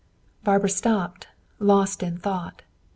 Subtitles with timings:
[0.43, 1.27] Barbara stopped,
[1.59, 2.63] lost in thought.